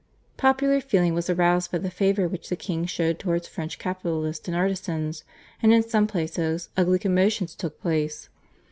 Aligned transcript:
Popular 0.35 0.81
feeling 0.81 1.13
was 1.13 1.29
aroused 1.29 1.71
by 1.71 1.77
the 1.77 1.91
favour 1.91 2.27
which 2.27 2.49
the 2.49 2.55
king 2.55 2.87
showed 2.87 3.19
towards 3.19 3.47
French 3.47 3.77
capitalists 3.77 4.47
and 4.47 4.57
artisans, 4.57 5.23
and 5.61 5.71
in 5.71 5.87
some 5.87 6.07
places 6.07 6.69
ugly 6.75 6.97
commotions 6.97 7.53
took 7.53 7.79
place. 7.79 8.27